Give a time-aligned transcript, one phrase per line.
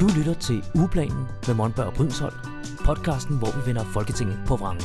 [0.00, 2.34] Du lytter til Ugeplanen med Monberg og Brydensholt,
[2.84, 4.84] podcasten, hvor vi vender Folketinget på vrangen.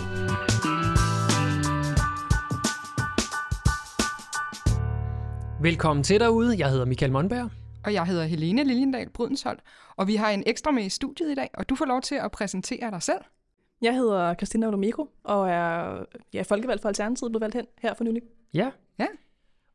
[5.64, 6.58] Velkommen til derude.
[6.58, 7.50] Jeg hedder Michael Monberg.
[7.86, 9.60] Og jeg hedder Helene Liljendal Brydensholt,
[9.96, 12.16] og vi har en ekstra med i studiet i dag, og du får lov til
[12.16, 13.22] at præsentere dig selv.
[13.82, 18.04] Jeg hedder Christina Olomiko, og er ja, folkevalgt for Alternativet, blevet valgt hen her for
[18.04, 18.22] nylig.
[18.54, 18.72] Ja.
[19.00, 19.08] Ja.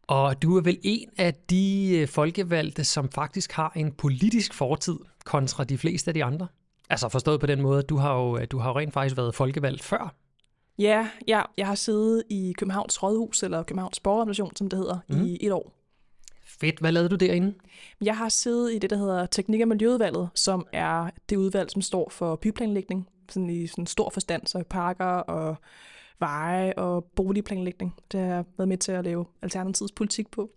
[0.06, 4.96] Og du er vel en af de øh, folkevalgte, som faktisk har en politisk fortid
[5.24, 6.46] kontra de fleste af de andre.
[6.90, 9.34] Altså forstået på den måde, at du har jo, du har jo rent faktisk været
[9.34, 10.14] folkevalgt før.
[10.78, 15.24] Ja, ja, jeg har siddet i Københavns Rådhus, eller Københavns Borgerrepræsentation, som det hedder, mm.
[15.24, 15.72] i et år.
[16.46, 16.78] Fedt.
[16.80, 17.54] Hvad lavede du derinde?
[18.00, 21.82] Jeg har siddet i det, der hedder Teknik- og Miljøudvalget, som er det udvalg, som
[21.82, 25.56] står for byplanlægning, sådan i sådan stor forstand, så parker og
[26.20, 27.94] veje og boligplanlægning.
[28.12, 30.50] Det har jeg været med til at lave alternativets politik på.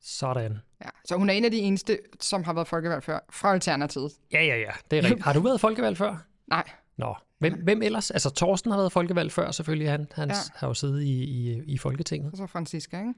[0.00, 0.58] Sådan.
[0.84, 4.12] Ja, så hun er en af de eneste, som har været folkevalgt før, fra Alternativet.
[4.32, 4.70] Ja, ja, ja.
[4.90, 5.22] Det er rigtigt.
[5.22, 6.26] Har du været folkevalgt før?
[6.46, 6.64] Nej.
[6.96, 7.14] Nå.
[7.38, 8.10] Hvem, hvem ellers?
[8.10, 9.90] Altså, Torsten har været folkevalgt før, selvfølgelig.
[9.90, 10.34] Han, han ja.
[10.54, 12.32] har jo siddet i, i, i Folketinget.
[12.32, 13.14] Og så Francisca, ikke?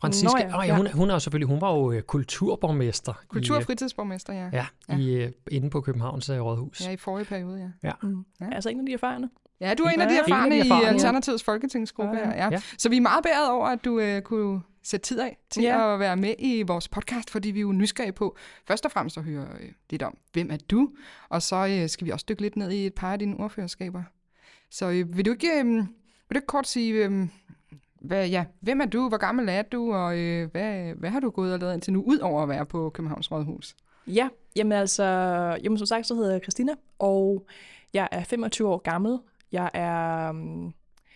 [0.00, 3.12] Francisca, Nå ja, oh, ja, hun, hun er jo selvfølgelig, hun var jo øh, kulturborgmester.
[3.28, 4.50] Kultur- og øh, fritidsborgmester, ja.
[4.52, 4.98] Ja, ja.
[4.98, 6.86] I, øh, inde på Københavns Rådhus.
[6.86, 7.88] Ja, i forrige periode, ja.
[7.88, 7.92] Ja.
[8.02, 8.24] Mm.
[8.40, 8.46] Ja.
[8.52, 9.30] Altså en af de erfarne.
[9.60, 10.84] Ja, du er en af de erfarne, i.
[10.86, 12.34] Alternativets folketingsgruppe Ja, ja.
[12.34, 12.36] her.
[12.44, 12.48] Ja.
[12.50, 12.60] Ja.
[12.78, 15.94] Så vi er meget beæret over, at du øh, kunne sætte tid af til Ja.
[15.94, 18.36] at være med i vores podcast, fordi vi er jo nysgerrige på
[18.68, 20.88] først og fremmest at høre øh, lidt om, hvem er du?
[21.28, 24.02] Og så øh, skal vi også dykke lidt ned i et par af dine ordførerskaber.
[24.70, 25.84] Så øh, vil du ikke, øh, vil
[26.32, 27.28] du ikke kort sige, øh,
[28.00, 31.30] hvad, ja, hvem er du, hvor gammel er du, og øh, hvad, hvad har du
[31.30, 33.76] gået og lavet indtil nu, ud over at være på Københavns Rådhus?
[34.06, 35.04] Ja, jamen altså,
[35.64, 37.46] jamen som sagt, så hedder jeg Christina, og
[37.94, 39.18] jeg er 25 år gammel.
[39.52, 40.74] Jeg er, um,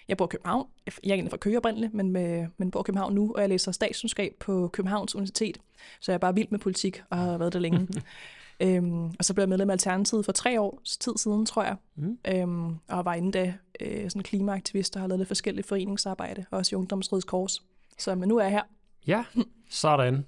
[0.09, 0.67] jeg bor i København.
[0.87, 3.49] Jeg er egentlig fra Køge oprindeligt, men, med, men bor i København nu, og jeg
[3.49, 5.59] læser statskundskab på Københavns Universitet.
[6.01, 7.89] Så jeg er bare vild med politik og har været det længe.
[8.63, 11.77] øhm, og så blev jeg medlem af Alternativet for tre års tid siden, tror jeg.
[11.97, 12.19] Mm.
[12.29, 16.75] Øhm, og var inden da øh, sådan klimaaktivist og har lavet lidt forskelligt foreningsarbejde, også
[16.75, 17.63] i Ungdomsrødets Kors.
[17.99, 18.63] Så men nu er jeg her.
[19.07, 19.25] Ja,
[19.69, 20.27] sådan.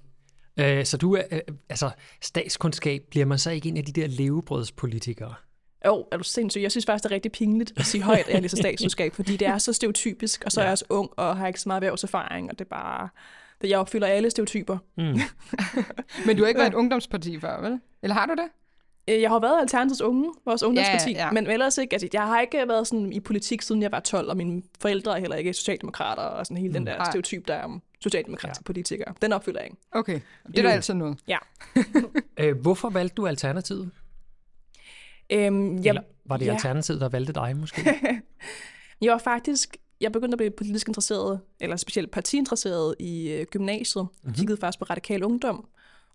[0.57, 1.39] Øh, så du er, øh,
[1.69, 1.91] altså
[2.21, 5.33] statskundskab, bliver man så ikke en af de der levebrødspolitikere?
[5.85, 6.61] Jo, er du sindssyg?
[6.61, 9.37] Jeg synes faktisk, det er rigtig pinligt at sige højt, at jeg læser statskundskab, fordi
[9.37, 10.67] det er så stereotypisk, og så er Ja.
[10.67, 13.09] jeg også ung og har ikke så meget erhvervserfaring, og det er bare...
[13.61, 14.77] Det, jeg opfylder alle stereotyper.
[14.97, 15.03] Mm.
[16.25, 17.79] Men du har ikke været et ungdomsparti før, vel?
[18.03, 18.47] Eller har du det?
[19.13, 21.31] Øh, Jeg har været Alternativets unge, vores ungdomsparti, ja.
[21.31, 21.93] men ellers ikke.
[21.93, 25.15] Altså, jeg har ikke været sådan i politik, siden jeg var 12, og mine forældre
[25.15, 27.05] er heller ikke socialdemokrater, og sådan hele den der Nej.
[27.05, 28.65] stereotyp, der er om socialdemokratiske ja.
[28.65, 29.13] politikere.
[29.21, 29.77] Den opfylder jeg ikke.
[29.91, 31.17] Okay, det er da altid noget.
[32.37, 33.91] Øh, hvorfor valgte du Alternativet?
[35.33, 36.53] Øhm, jeg, Eller var det ja.
[36.53, 37.81] Alternativet, der valgte dig måske?
[39.01, 44.03] Jeg var faktisk, jeg begyndte at blive politisk interesseret, eller specielt partiinteresseret i øh, gymnasiet.
[44.03, 44.29] Mhm.
[44.29, 45.67] Jeg kiggede faktisk på radikal ungdom,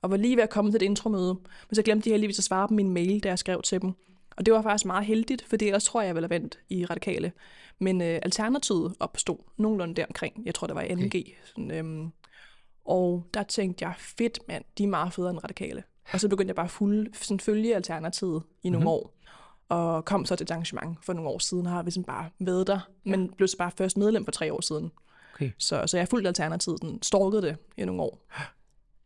[0.03, 1.35] og var lige ved at komme til et intromøde.
[1.69, 3.93] Men så glemte de heldigvis at svare på min mail, da jeg skrev til dem.
[4.37, 6.85] Og det var faktisk meget heldigt, for ellers tror jeg, jeg ville have vendt i
[6.85, 7.33] radikale.
[7.79, 10.43] Men øh, alternativet opstod nogenlunde deromkring.
[10.45, 11.07] Jeg tror, det var i NG.
[11.07, 11.25] Okay.
[11.45, 12.13] Sådan, øhm,
[12.85, 15.83] og der tænkte jeg, fedt mand, de er meget federe end radikale.
[16.13, 18.89] Og så begyndte jeg bare at fulde, sådan, følge alternativet i nogle Mhm.
[18.89, 19.15] år.
[19.69, 22.67] Og kom så til et arrangement for nogle år siden, og har ligesom bare været
[22.67, 24.91] der, men blev så bare først medlem for tre år siden.
[25.35, 25.51] Okay.
[25.59, 28.27] Så, så jeg har fulgt alternativet, den stalkede det i nogle år.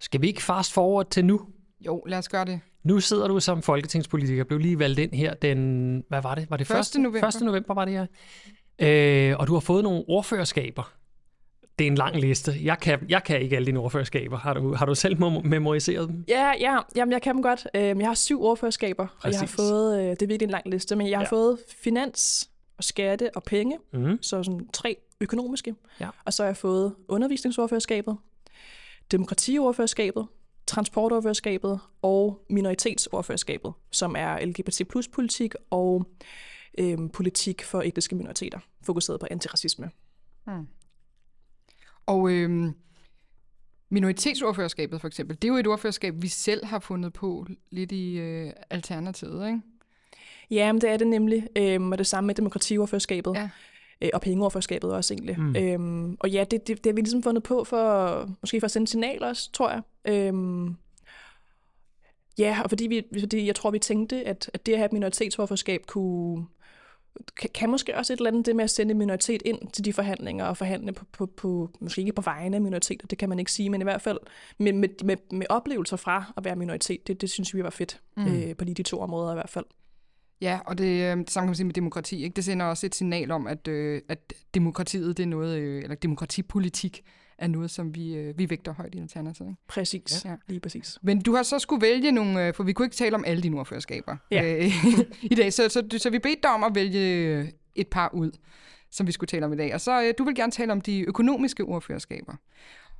[0.00, 1.40] Skal vi ikke fast forward til nu?
[1.86, 2.60] Jo, lad os gøre det.
[2.84, 6.50] Nu sidder du som folketingspolitiker, blev lige valgt ind her den, hvad var det?
[6.50, 6.68] Var det 1.
[6.68, 7.00] første?
[7.00, 7.28] november.
[7.28, 7.42] 1.
[7.42, 8.06] november var det her.
[8.78, 10.92] Øh, og du har fået nogle ordførerskaber.
[11.78, 12.52] Det er en lang liste.
[12.62, 14.38] Jeg kan, jeg kan ikke alle dine ordførerskaber.
[14.38, 16.24] Har du, har du selv mem- memoriseret dem?
[16.28, 17.66] Ja, ja, jamen jeg kan dem godt.
[17.74, 20.68] Øhm, Jeg har syv ordførerskaber, og jeg har fået, øh, det er virkelig en lang
[20.70, 21.30] liste, men jeg har Ja.
[21.30, 24.18] fået finans og skatte og penge, Mm.
[24.22, 25.74] så sådan tre økonomiske.
[26.00, 26.08] Ja.
[26.24, 28.16] Og så har jeg fået undervisningsordførerskabet,
[29.12, 30.26] demokratiordførerskabet,
[30.66, 36.06] transportordførerskabet og minoritetsordførerskabet, som er LGBT plus politik og
[36.78, 39.90] øhm, politik for etniske minoriteter, fokuseret på antiracisme.
[42.06, 42.74] Og øhm,
[43.88, 48.18] minoritetsordførerskabet for eksempel, det er jo et ordførerskab, vi selv har fundet på lidt i
[48.18, 49.60] øh, Alternativet, ikke?
[50.50, 51.48] Ja, men det er det nemlig.
[51.56, 53.34] Øhm, og det samme med demokratiordførerskabet.
[53.34, 53.48] Ja.
[54.00, 55.40] Øh, og pengeordførerskabet også egentlig.
[55.40, 55.56] Mm.
[55.56, 58.70] Øhm, og ja, det, det, det har vi ligesom fundet på for, måske for at
[58.70, 59.82] sende signal også, tror jeg.
[60.04, 60.76] Øhm,
[62.38, 64.92] ja, og fordi, vi, fordi jeg tror, vi tænkte, at, at det at have et
[64.92, 66.46] minoritetsordførerskab kunne,
[67.36, 69.84] kan, kan måske også et eller andet det med at sende en minoritet ind til
[69.84, 73.28] de forhandlinger og forhandle på, på, på måske ikke på vegne af minoriteter, det kan
[73.28, 74.18] man ikke sige, men i hvert fald
[74.58, 78.00] med, med, med, med oplevelser fra at være minoritet, det, det synes vi var fedt
[78.16, 78.26] mm.
[78.26, 79.64] øh, på lige de to områder i hvert fald.
[80.40, 82.22] Ja, og det, øh, det samme kan man sige med demokrati.
[82.22, 82.34] Ikke?
[82.34, 85.94] Det sender også et signal om, at, øh, at demokratiet det er noget, øh, eller
[85.94, 87.04] demokratipolitik
[87.42, 89.48] er noget, som vi, øh, vi vægter højt i Alternativet.
[89.50, 89.60] Ikke?
[89.68, 90.36] Præcis, ja.
[90.48, 90.98] lige præcis.
[91.02, 93.42] Men du har så skulle vælge nogle, øh, for vi kunne ikke tale om alle
[93.42, 94.56] dine ordførerskaber Ja.
[94.56, 94.72] øh,
[95.32, 98.30] i dag, så, så, så vi bedte dig om at vælge et par ud,
[98.90, 99.74] som vi skulle tale om i dag.
[99.74, 102.34] Og så øh, du vil gerne tale om de økonomiske ordførerskaber.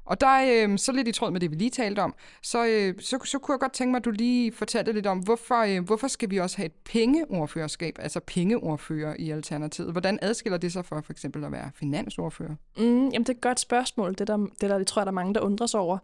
[0.04, 2.66] Og der er øh, så lidt i tråd med det, vi lige talte om, så,
[2.66, 5.62] øh, så, så kunne jeg godt tænke mig, at du lige fortalte lidt om, hvorfor,
[5.62, 9.92] øh, hvorfor skal vi også have et pengeordførerskab, altså pengeordfører i Alternativet?
[9.92, 12.54] Hvordan adskiller det sig for for eksempel at være finansordfører?
[12.76, 14.14] Mm, jamen, det er et godt spørgsmål.
[14.18, 15.98] Det, der, det, der, det tror jeg, der er mange, der undrer sig over.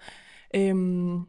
[0.55, 1.21] Øhm,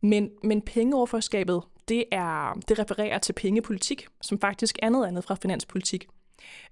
[0.00, 5.34] men, men pengeordførerskabet, det, er, det refererer til pengepolitik, som faktisk er noget andet fra
[5.34, 6.08] finanspolitik.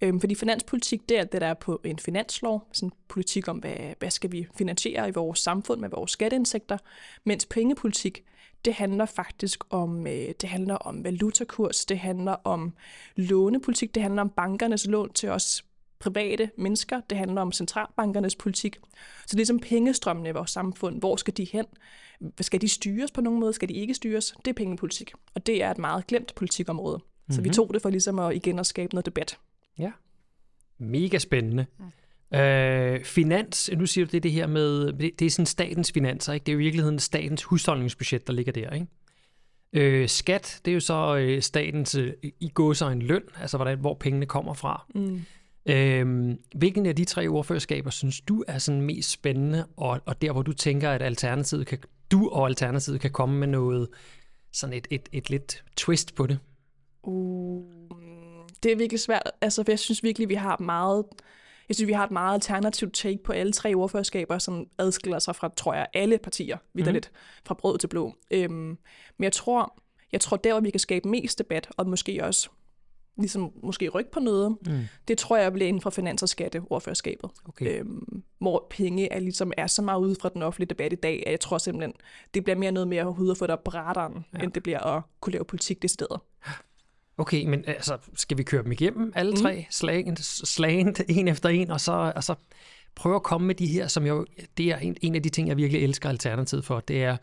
[0.01, 3.59] Øhm, fordi finanspolitik, det er det, der er på en finanslov, sådan en politik om,
[3.59, 6.79] hvad, hvad skal vi finansiere i vores samfund med vores skatteindtægter,
[7.25, 8.25] mens pengepolitik,
[8.65, 12.73] det handler faktisk om, øh, det handler om valutakurs, det handler om
[13.17, 15.65] lånepolitik, det handler om bankernes lån til os
[15.99, 18.77] private mennesker, det handler om centralbankernes politik.
[19.27, 21.65] Så ligesom pengestrømmene i vores samfund, hvor skal de hen?
[22.41, 23.53] Skal de styres på nogen måde?
[23.53, 24.35] Skal de ikke styres?
[24.45, 27.01] Det er pengepolitik, og det er et meget glemt politikområde.
[27.31, 27.45] Så Mhm.
[27.45, 29.39] vi tog det for ligesom at igen at skabe noget debat.
[30.79, 31.67] Mega spændende.
[32.35, 36.45] Øh, finans, nu siger du det, det her med, det, er sådan statens finanser, ikke?
[36.45, 38.87] Det er jo i virkeligheden statens husholdningsbudget, der ligger der, ikke?
[39.73, 43.57] Øh, skat, det er jo så øh, statens øh, i går så en løn, altså
[43.57, 44.87] hvordan, hvor pengene kommer fra.
[44.95, 45.21] Mm.
[45.67, 50.33] Øh, hvilken af de tre ordførerskaber synes du er sådan mest spændende, og, og der
[50.33, 51.79] hvor du tænker, at alternativet kan,
[52.11, 53.89] du og alternativet kan komme med noget,
[54.53, 56.39] sådan et, et, et lidt twist på det?
[57.03, 57.65] Uh,
[58.63, 61.05] det er virkelig svært, altså for jeg synes virkelig, vi har meget,
[61.69, 65.37] jeg synes, vi har et meget alternativt take på alle tre ordførerskaber, som adskiller sig
[65.37, 67.19] fra, tror jeg, alle partier, vidderligt, mm.
[67.47, 68.15] fra brød til blå.
[68.31, 68.79] Øhm,
[69.19, 69.79] men jeg tror,
[70.13, 72.49] jeg tror der, hvor vi kan skabe mest debat, og måske også
[73.19, 74.81] ligesom måske rykke på noget, Mm.
[75.09, 77.31] det tror jeg bliver inden for finans- og skatteordførerskabet.
[77.49, 77.81] Okay.
[77.81, 81.23] Øhm, hvor penge er, ligesom, er så meget ude fra den offentlige debat i dag,
[81.27, 81.93] at jeg tror simpelthen,
[82.35, 84.43] det bliver mere noget med at have at få på radaren, ja.
[84.43, 86.25] end det bliver at kunne lave politik det steder.
[87.23, 89.65] Okay, men altså, skal vi køre dem igennem alle tre, mm.
[89.71, 92.35] slagent, slagent, en efter en, og så, og så
[92.95, 94.27] prøve at komme med de her, som jo,
[94.57, 97.17] det er en, en af de ting, jeg virkelig elsker Alternativet for, det er,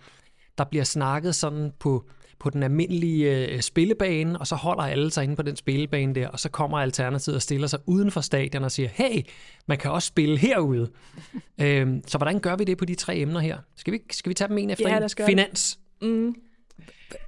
[0.57, 2.05] der bliver snakket sådan på,
[2.39, 6.27] på den almindelige øh, spillebane, og så holder alle sig inde på den spillebane der,
[6.27, 9.21] og så kommer Alternativet og stiller sig uden for stadion og siger, hey,
[9.65, 10.91] man kan også spille herude.
[11.61, 13.57] øhm, så hvordan gør vi det på de tre emner her?
[13.75, 14.99] Skal vi, skal vi tage dem en efter Ja, en?
[14.99, 15.25] gøre det.
[15.25, 15.79] Finans.
[16.01, 16.35] Mm.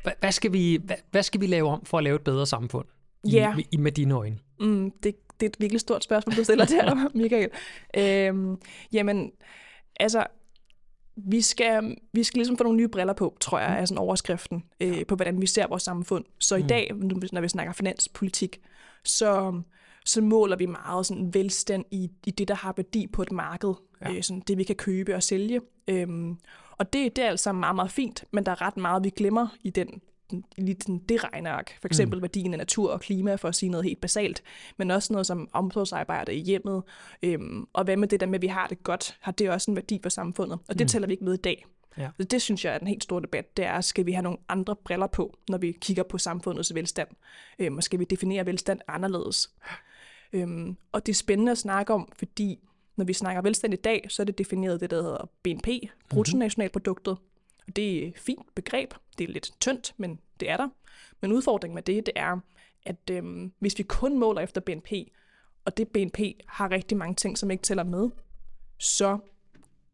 [0.08, 0.80] Hva- Hvad skal, vi,
[1.12, 2.86] hvad, skal vi lave om for at lave et bedre samfund?
[3.24, 3.56] I, Ja.
[3.72, 4.38] i, med dine øjne.
[4.60, 7.50] Mm, det, det er et virkelig stort spørgsmål, du stiller der, Michael.
[7.98, 8.58] Øhm,
[8.94, 9.32] jamen,
[10.00, 10.24] altså,
[11.16, 14.64] vi skal, vi skal ligesom få nogle nye briller på, tror jeg, er sådan overskriften
[14.82, 16.26] øh, på, hvordan vi ser vores samfund.
[16.40, 16.68] Så i Mm.
[16.68, 16.92] dag,
[17.32, 18.60] når vi snakker finanspolitik,
[19.04, 19.62] så,
[20.06, 23.74] så måler vi meget sådan velstand i, i det, der har værdi på et marked.
[24.02, 24.12] Ja.
[24.14, 25.62] Øh, sådan det, vi kan købe og sælge.
[25.88, 26.38] Øhm,
[26.82, 29.48] og det, det er altså meget, meget fint, men der er ret meget, vi glemmer
[29.64, 30.02] i den
[30.58, 31.78] lige sådan det regneark.
[31.82, 32.22] For eksempel mm.
[32.22, 34.44] værdien af natur og klima, for at sige noget helt basalt.
[34.78, 36.84] Men også noget som omsorgsarbejde i hjemmet.
[37.24, 39.18] Øhm, og hvad med det der med, at vi har det godt?
[39.22, 40.60] Har det også en værdi for samfundet?
[40.70, 40.88] Og det Mm.
[40.88, 41.66] tæller vi ikke med i dag.
[41.98, 42.10] Ja.
[42.18, 43.58] Så det synes jeg er en helt stor debat.
[43.58, 47.10] Det er, skal vi have nogle andre briller på, når vi kigger på samfundets velstand?
[47.60, 49.50] Øhm, og skal vi definere velstand anderledes?
[50.34, 52.60] Øhm, og det er spændende at snakke om, fordi
[52.96, 55.68] når vi snakker velstand i dag, så er det defineret det, der hedder BNP,
[56.10, 57.18] bruttonationalproduktet.
[57.68, 58.94] Og det er et fint begreb.
[59.18, 60.70] Det er lidt tyndt, men det er der.
[61.22, 62.40] Men udfordringen med det, det er,
[62.86, 64.92] at øhm, hvis vi kun måler efter BNP,
[65.66, 68.10] og det BNP har rigtig mange ting, som ikke tæller med,
[68.78, 69.20] så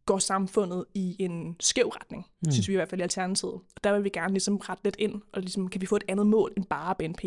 [0.06, 2.52] går samfundet i en skæv retning, mm.
[2.52, 3.54] synes vi i hvert fald i Alternativet.
[3.54, 6.04] Og der vil vi gerne ligesom rette lidt ind, og ligesom, kan vi få et
[6.08, 7.22] andet mål end bare BNP.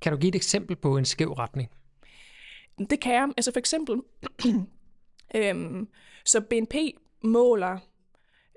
[0.00, 1.70] Kan du give et eksempel på en skæv retning?
[2.90, 3.28] Det kan jeg.
[3.36, 4.00] Altså for eksempel,
[5.34, 5.88] øhm,
[6.24, 6.74] så BNP
[7.22, 7.78] måler,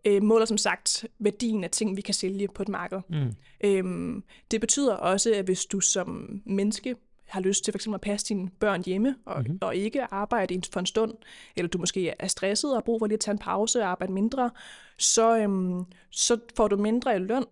[0.06, 3.02] øh, måler som sagt værdien af ting, vi kan sælge på et marked.
[3.10, 3.36] Mm.
[3.64, 6.96] Øhm, det betyder også, at hvis du som menneske
[7.28, 9.48] har lyst til for eksempel at passe dine børn hjemme, og, Mhm.
[9.48, 9.58] mm-hmm.
[9.62, 11.14] og ikke arbejde for en stund,
[11.56, 13.88] eller du måske er stresset og har brug for lige at tage en pause og
[13.88, 14.52] arbejde mindre,
[14.98, 17.46] så, øhm, så får du mindre i løn,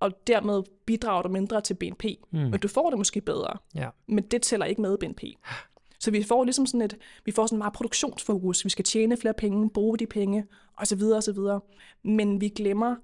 [0.00, 2.04] og dermed bidrager du mindre til BNP.
[2.32, 2.38] Mm.
[2.38, 3.88] Men du får det måske bedre, Ja.
[4.08, 5.22] men det tæller ikke med BNP.
[6.00, 8.64] Så vi får ligesom sådan et, vi får sådan meget produktionsfokus.
[8.64, 10.44] Vi skal tjene flere penge, bruge de penge,
[10.78, 11.60] og så videre, og så videre.
[12.04, 12.96] Men vi glemmer,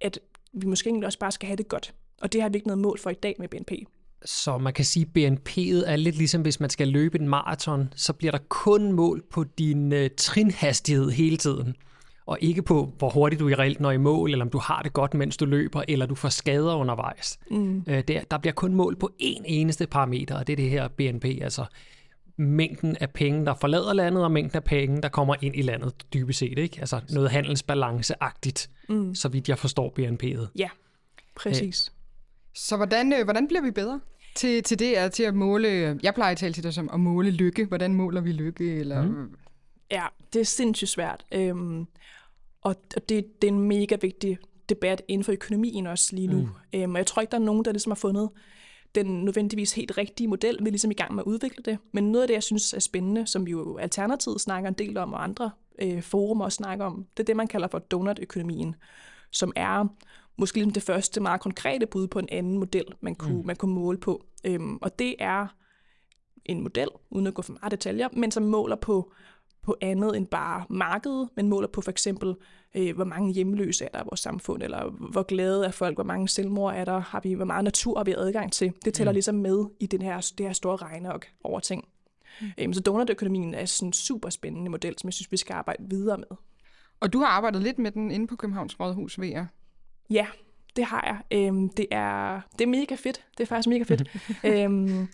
[0.00, 0.18] at
[0.52, 1.94] vi måske egentlig også bare skal have det godt.
[2.20, 3.72] Og det har vi ikke noget mål for i dag med BNP.
[4.24, 7.92] Så man kan sige, at BNP'et er lidt ligesom, hvis man skal løbe en maraton,
[7.96, 11.76] så bliver der kun mål på din øh, trinhastighed hele tiden.
[12.26, 14.82] Og ikke på, hvor hurtigt du i reelt når i mål, eller om du har
[14.82, 17.38] det godt, mens du løber, eller du får skader undervejs.
[17.50, 17.84] Mm.
[17.88, 20.88] Øh, der, der bliver kun mål på én eneste parameter, og det er det her
[20.88, 21.64] BNP, altså
[22.40, 25.92] mængden af penge, der forlader landet, og mængden af penge, der kommer ind i landet,
[26.14, 26.58] dybest set.
[26.58, 26.76] Ikke?
[26.80, 29.14] Altså noget handelsbalanceagtigt, mm.
[29.14, 30.46] så vidt jeg forstår BNP'et.
[30.58, 30.68] Ja,
[31.36, 31.92] præcis.
[32.54, 34.00] Så hvordan, øh, hvordan bliver vi bedre
[34.34, 34.98] til, til det?
[34.98, 37.64] Er til at måle, jeg plejer at tale til dig som at måle lykke.
[37.64, 38.76] Hvordan måler vi lykke?
[38.76, 39.36] Eller, mm.
[39.90, 41.24] Ja, det er sindssygt svært.
[41.32, 41.86] Øhm,
[42.62, 46.40] og og det, det er en mega vigtig debat inden for økonomien også lige nu.
[46.40, 46.80] Mm.
[46.80, 48.30] Øhm, og jeg tror ikke, der er nogen, der ligesom har fundet
[48.94, 50.58] den nødvendigvis helt rigtige model.
[50.60, 51.78] Vi er ligesom i gang med at udvikle det.
[51.92, 55.12] Men noget af det, jeg synes er spændende, som jo Alternativet snakker en del om,
[55.12, 55.50] og andre
[55.82, 58.74] øh, forumer også snakker om, det er det, man kalder for donut-økonomien,
[59.30, 59.86] som er
[60.36, 63.46] måske ligesom det første meget konkrete bud på en anden model, man kunne, mm.
[63.46, 64.24] man kunne måle på.
[64.44, 65.46] Øhm, og det er
[66.44, 69.12] en model, uden at gå for meget detaljer, men som måler på,
[69.62, 72.34] på andet end bare markedet, men måler på for eksempel,
[72.74, 76.04] øh, hvor mange hjemløse er der i vores samfund, eller hvor glade er folk, hvor
[76.04, 78.72] mange selvmord er der, har vi, hvor meget natur har vi adgang til.
[78.84, 79.14] Det tæller mm.
[79.14, 81.88] ligesom med i den her, det her store regneok over ting.
[82.40, 82.46] Mm.
[82.58, 85.84] Øhm, så donutøkonomien er sådan en super spændende model, som jeg synes, vi skal arbejde
[85.90, 86.36] videre med.
[87.00, 89.46] Og du har arbejdet lidt med den inde på Københavns Rådhus, jeg.
[90.10, 90.26] Ja,
[90.76, 91.38] det har jeg.
[91.38, 93.24] Øhm, det, er, det er mega fedt.
[93.38, 94.02] Det er faktisk mega fedt.
[94.44, 95.08] øhm,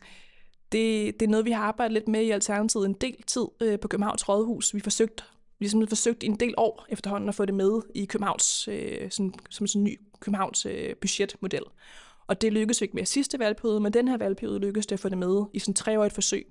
[0.73, 3.81] det, det er noget, vi har arbejdet lidt med i Alternativet en del tid øh,
[3.81, 4.75] på Københavns Rådhus.
[4.75, 5.25] Vi forsøgt,
[5.59, 9.11] vi har forsøgt i en del år efterhånden at få det med i Københavns, øh,
[9.11, 11.63] sådan, som sådan en ny Københavns øh, budgetmodel.
[12.27, 15.09] Og det lykkedes ikke med sidste valgperiode, men den her valgperiode lykkedes det at få
[15.09, 16.47] det med i sådan et treårigt forsøg.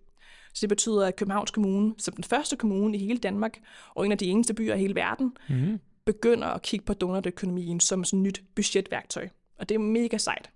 [0.53, 3.59] Så det betyder, at Københavns Kommune, som den første kommune i hele Danmark,
[3.95, 7.79] og en af de eneste byer i hele verden, mm begynder at kigge på donutøkonomien
[7.79, 9.29] som sådan et nyt budgetværktøj.
[9.59, 10.49] Og det er mega sejt.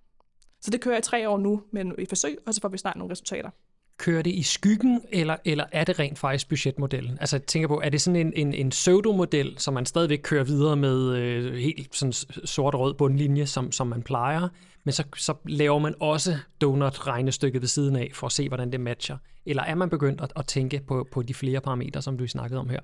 [0.61, 2.77] Så det kører jeg i tre år nu med i forsøg, og så får vi
[2.77, 3.49] snart nogle resultater.
[3.97, 7.17] Kører det i skyggen, eller, eller er det rent faktisk budgetmodellen?
[7.19, 10.43] Altså jeg tænker på, er det sådan en, en, en pseudo-model, som man stadigvæk kører
[10.43, 12.13] videre med øh, helt sådan
[12.45, 14.47] sort-rød bundlinje, som, som man plejer,
[14.83, 18.79] men så, så laver man også donut-regnestykket ved siden af, for at se, hvordan det
[18.79, 19.17] matcher?
[19.45, 22.59] Eller er man begyndt at, at tænke på, på de flere parametre, som du snakkede
[22.59, 22.79] om her?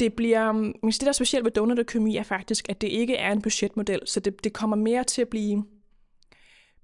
[0.00, 3.32] det bliver, hvis det der er specielt ved donutøkonomi er faktisk, at det ikke er
[3.32, 5.64] en budgetmodel, så det, det kommer mere til at blive,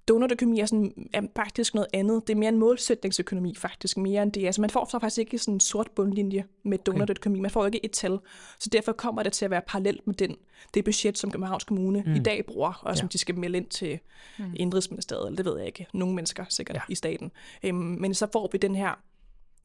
[0.07, 2.27] donutøkonomi er, sådan, er faktisk noget andet.
[2.27, 4.45] Det er mere en målsætningsøkonomi faktisk, mere end det.
[4.45, 7.39] Altså man får så faktisk ikke sådan en sort bundlinje med donutøkonomi.
[7.39, 8.19] Man får ikke et tal.
[8.59, 10.35] Så derfor kommer det til at være parallelt med den,
[10.73, 12.13] det budget, som Københavns Kommune mm.
[12.13, 13.09] i dag bruger, og som ja.
[13.09, 13.99] de skal melde ind til
[14.39, 14.53] mm.
[14.55, 15.87] Indrigsministeriet, eller det ved jeg ikke.
[15.93, 16.81] Nogle mennesker sikkert ja.
[16.89, 17.31] i staten.
[17.63, 18.99] Øhm, men så får vi den her,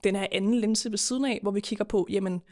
[0.04, 2.42] den her anden linse ved siden af, hvor vi kigger på, jamen,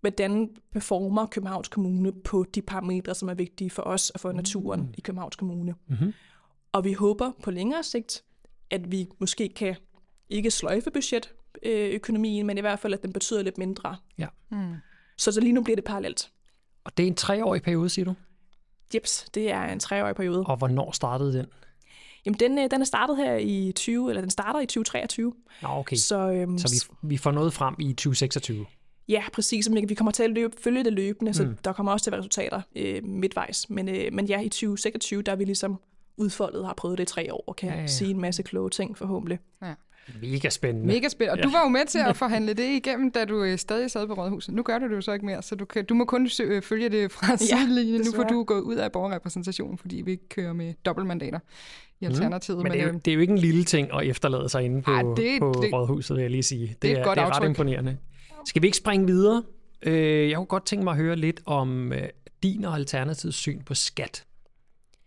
[0.00, 4.80] hvordan performer Københavns Kommune på de parametre, som er vigtige for os og for naturen
[4.80, 4.94] mm.
[4.98, 5.74] i Københavns Kommune.
[5.88, 6.12] Mm-hmm.
[6.72, 8.24] Og vi håber på længere sigt,
[8.70, 9.76] at vi måske kan
[10.30, 13.96] ikke sløjfe budgetøkonomien, men i hvert fald, at den betyder lidt mindre.
[14.18, 14.26] Ja.
[14.50, 14.74] Mm.
[15.16, 16.30] Så, så lige nu bliver det parallelt.
[16.84, 18.14] Og det er en treårig periode, siger du?
[18.94, 20.44] Jeps, det er en treårig periode.
[20.46, 21.46] Og hvornår startede den?
[22.26, 25.32] Jamen, den, øh, den er startet her i 20, eller den starter i 2023.
[25.62, 25.96] Nå, okay.
[25.96, 28.66] Så, øhm, så vi, vi får noget frem i 2026?
[29.08, 29.68] Ja, præcis.
[29.88, 31.56] Vi kommer til at løbe, følge det løbende, så mm.
[31.64, 33.70] der kommer også til at være resultater øh, midtvejs.
[33.70, 35.80] Men, øh, men ja, i 2026, der er vi ligesom
[36.16, 37.86] udfoldet har prøvet det i tre år, og kan ja, ja, ja.
[37.86, 39.38] sige en masse kloge ting forhåbentlig.
[39.62, 39.74] Ja.
[40.22, 40.86] Mega spændende.
[40.86, 41.32] Mega spændende.
[41.32, 41.42] Og ja.
[41.42, 44.14] du var jo med til at forhandle det igennem, da du øh, stadig sad på
[44.14, 44.54] Rådhuset.
[44.54, 46.62] Nu gør du det jo så ikke mere, så du, kan, du må kun øh,
[46.62, 48.02] følge det fra sidelinjen.
[48.02, 51.38] Ja, nu får du gået ud af borgerrepræsentationen, fordi vi ikke kører med dobbeltmandater
[52.00, 52.12] i mm.
[52.12, 52.58] Alternativet.
[52.58, 52.62] Mm.
[52.62, 54.62] Men, men det, er jo, det er jo ikke en lille ting at efterlade sig
[54.62, 56.66] inde på, ej, det, på det, Rådhuset, vil jeg lige sige.
[56.66, 57.96] Det, det er, er, det er ret imponerende.
[58.46, 59.42] Skal vi ikke springe videre?
[59.82, 62.08] Øh, jeg kunne godt tænke mig at høre lidt om øh,
[62.42, 64.24] din og Alternativets syn på skat.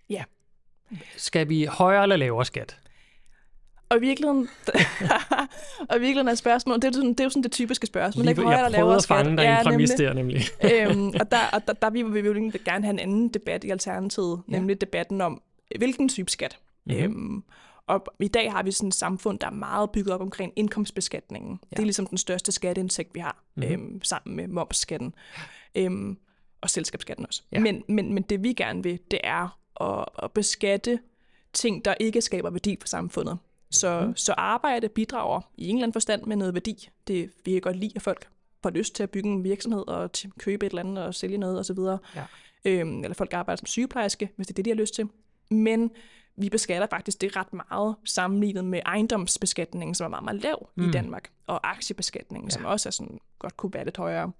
[0.10, 0.24] Ja.
[1.18, 2.78] Skal vi højere eller lavere skat?
[3.90, 4.50] Og i virkeligheden,
[5.90, 8.26] og i virkeligheden er spørgsmålet, det er, sådan, det er jo sådan det typiske spørgsmål.
[8.26, 10.42] Lige, jeg prøvede at fange dig ja, en præmis der nemlig.
[10.72, 13.64] øhm, og der, og der, der vi, vi vil vi gerne have en anden debat
[13.64, 14.58] i Alternativet, ja.
[14.58, 15.42] nemlig debatten om,
[15.78, 16.60] hvilken type skat.
[16.86, 17.04] Mm-hmm.
[17.04, 17.44] Øhm,
[17.88, 21.60] og i dag har vi sådan et samfund, der er meget bygget op omkring indkomstbeskatningen.
[21.64, 21.76] Ja.
[21.76, 23.74] Det er ligesom den største skatteindtægt, vi har, mm-hmm.
[23.74, 25.14] øhm, sammen med momsskatten.
[25.76, 26.18] Øhm,
[26.62, 27.44] og selskabsskatten også.
[27.52, 27.60] Ja.
[27.60, 31.00] Men, men, men det vi gerne vil, det er at, at beskatte
[31.54, 33.38] ting, der ikke skaber værdi for samfundet.
[33.72, 34.16] Så, mm.
[34.16, 36.90] så arbejde bidrager i en eller anden forstand med noget værdi.
[37.08, 38.28] Det vil jeg godt lide, at folk
[38.64, 41.60] får lyst til at bygge en virksomhed og købe et eller andet og sælge noget
[41.60, 41.80] osv.
[42.16, 42.26] Ja.
[42.66, 45.10] Øhm, eller folk arbejder som sygeplejerske, hvis det er det, de har lyst til.
[45.50, 45.92] Men
[46.38, 50.90] vi beskatter faktisk det ret meget sammenlignet med ejendomsbeskatningen, som er meget, meget lav mm.
[50.90, 52.54] i Danmark, og aktiebeskatningen, ja.
[52.54, 54.32] som også er sådan, godt kunne være lidt højere.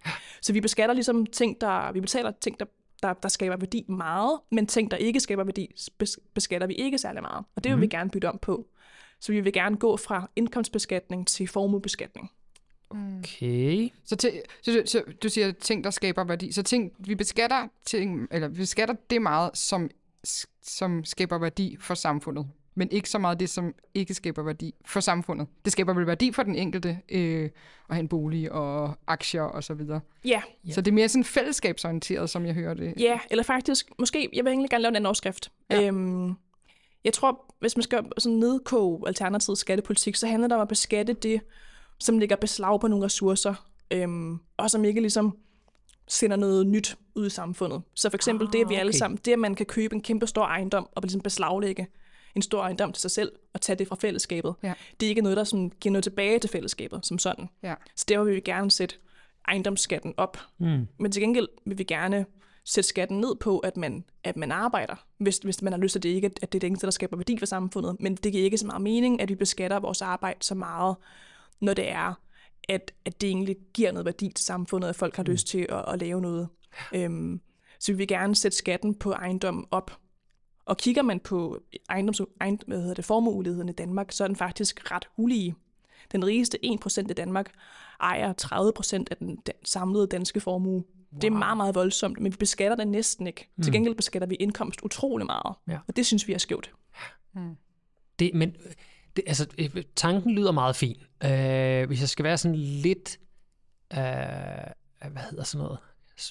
[0.42, 2.66] Så vi beskatter ligesom ting, der, vi betaler ting, der,
[3.08, 5.76] der, der skaber værdi meget, men ting, der ikke skaber værdi,
[6.34, 7.46] beskatter vi ikke særlig meget.
[7.56, 7.82] Og det vil mm.
[7.82, 8.68] vi gerne bytte om på.
[9.20, 12.32] Så vi vil gerne gå fra indkomstbeskatning til formuebeskatning.
[12.90, 13.90] Okay.
[14.06, 16.52] Så, til, så, så du siger ting, der skaber værdi.
[16.52, 19.90] Så ting, vi beskatter ting, eller vi beskatter det meget, som
[20.64, 22.48] som skaber værdi for samfundet.
[22.76, 25.48] Men ikke så meget det, som ikke skaber værdi for samfundet.
[25.66, 27.50] Det skaber vel værdi for den enkelte øh,
[27.90, 30.00] at have en bolig og aktier og så videre.
[30.26, 30.42] Ja.
[30.72, 32.94] Så det er mere sådan fællesskabsorienteret, som jeg hører det.
[33.00, 35.52] ja, eller faktisk, måske, jeg vil egentlig gerne lave en anden overskrift.
[35.70, 35.88] Ja.
[35.88, 36.34] Øhm,
[37.04, 41.14] jeg tror, hvis man skal sådan nedkoge alternativ skattepolitik, så handler det om at beskatte
[41.14, 41.42] det,
[42.00, 45.38] som ligger beslag på nogle ressourcer, øhm, og som ikke ligesom
[46.08, 47.82] sender noget nyt ud i samfundet.
[47.94, 48.98] Så for eksempel Ah, det, at vi alle okay.
[48.98, 51.88] sammen, det at man kan købe en kæmpe stor ejendom og ligesom beslaglægge
[52.36, 54.56] en stor ejendom til sig selv og tage det fra fællesskabet.
[54.64, 54.74] Ja.
[55.00, 57.50] Det er ikke noget, der sådan giver noget tilbage til fællesskabet som sådan.
[57.64, 57.76] Ja.
[57.96, 58.96] Så der vil vi gerne sætte
[59.48, 60.38] ejendomsskatten op.
[60.58, 60.88] Mm.
[61.00, 62.26] Men til gengæld vil vi gerne
[62.66, 66.04] sætte skatten ned på, at man, at man arbejder, hvis, hvis man har lyst til
[66.04, 66.10] det.
[66.10, 67.98] Ikke, at det er det eneste, der skaber værdi for samfundet.
[68.00, 70.96] Men det giver ikke så meget mening, at vi beskatter vores arbejde så meget,
[71.62, 72.14] når det er,
[72.70, 75.86] at, at det egentlig giver noget værdi til samfundet, at folk har lyst til at,
[75.94, 76.48] at lave noget.
[76.96, 77.42] Øhm,
[77.80, 80.00] så vi vil gerne sætte skatten på ejendom op.
[80.66, 84.36] Og kigger man på ejendoms, ejend, hvad hedder det, formueuligheden i Danmark, så er den
[84.36, 85.56] faktisk ret ulige.
[86.12, 87.52] Den rigeste 1% i Danmark
[88.02, 90.74] ejer 30% af den, den samlede danske formue.
[90.74, 91.20] Wow.
[91.22, 93.50] Det er meget, meget voldsomt, men vi beskatter det næsten ikke.
[93.56, 93.64] Mm.
[93.64, 95.56] Til gengæld beskatter vi indkomst utrolig meget.
[95.68, 95.78] Ja.
[95.88, 96.72] Og det synes vi er skævt.
[98.20, 98.56] Det, men
[99.16, 100.98] det, altså, øh, tanken lyder meget fin.
[101.24, 103.20] Øh, hvis jeg skal være sådan lidt,
[103.94, 104.00] øh,
[105.12, 105.80] hvad hedder sådan noget,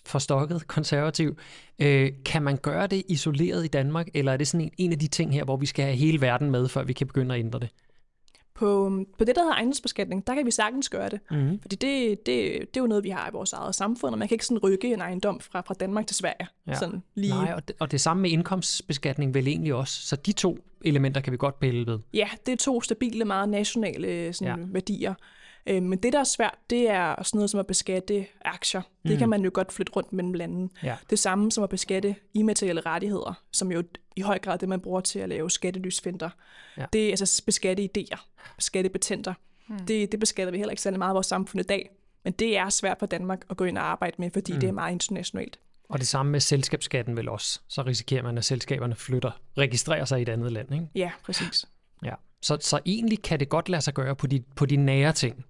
[0.07, 1.39] forstokket, konservativ,
[1.79, 4.99] øh, kan man gøre det isoleret i Danmark, eller er det sådan en, en af
[4.99, 7.41] de ting her, hvor vi skal have hele verden med, før vi kan begynde at
[7.41, 7.69] ændre det?
[8.55, 11.21] På, på det, der hedder ejendomsbeskatning, der kan vi sagtens gøre det.
[11.31, 11.61] Mm-hmm.
[11.61, 14.29] Fordi det, det, det er jo noget, vi har i vores eget samfund, og man
[14.29, 16.47] kan ikke sådan rykke en ejendom fra, fra Danmark til Sverige.
[16.67, 16.75] Ja.
[16.75, 17.31] Sådan lige.
[17.31, 20.07] Nej, og det, og det samme med indkomstbeskatning vel egentlig også.
[20.07, 21.99] Så de to elementer kan vi godt pille ved.
[22.15, 24.67] Ja, det er to stabile, meget nationale sådan, ja.
[24.69, 25.15] værdier.
[25.67, 28.83] Øh, men det, der er svært, det er sådan noget som at beskatte aktier.
[29.03, 29.19] Det mm.
[29.19, 30.73] kan man jo godt flytte rundt mellem lande.
[30.83, 30.97] Ja.
[31.11, 33.83] Det samme som at beskatte immaterielle rettigheder, som jo
[34.17, 36.31] i høj grad er det, man bruger til at lave skattelysfinder.
[36.77, 36.87] Ja.
[36.93, 38.19] Det er altså beskatte idéer,
[38.57, 39.35] beskatte patenter.
[39.69, 39.79] Mm.
[39.79, 41.91] Det, det beskatter vi heller ikke særlig meget i vores samfund i dag.
[42.25, 44.61] Men det er svært for Danmark at gå ind og arbejde med, fordi mm.
[44.61, 45.59] det er meget internationalt.
[45.89, 47.61] Og det samme med selskabsskatten vel også.
[47.69, 50.75] Så risikerer man, at selskaberne flytter, registrerer sig i et andet land.
[50.75, 50.87] Ikke?
[50.95, 51.65] Ja, præcis.
[52.05, 52.15] Ja.
[52.43, 55.45] Så, så egentlig kan det godt lade sig gøre på de, på de nære ting.